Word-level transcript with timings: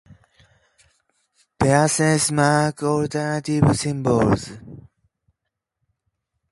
Parentheses 1.59 2.31
mark 2.31 2.81
alternative 2.81 3.77
symbols. 3.77 4.49